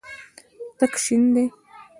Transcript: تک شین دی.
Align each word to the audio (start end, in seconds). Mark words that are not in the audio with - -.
تک 0.77 0.93
شین 1.03 1.23
دی. 1.33 1.45